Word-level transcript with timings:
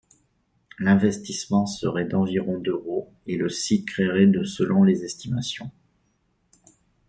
L'investissement 0.79 1.67
serait 1.67 2.05
d'environ 2.07 2.57
d'euros 2.57 3.13
et 3.27 3.37
le 3.37 3.49
site 3.49 3.85
créerait 3.87 4.25
de 4.25 4.43
selon 4.43 4.81
les 4.83 5.03
estimations. 5.03 5.69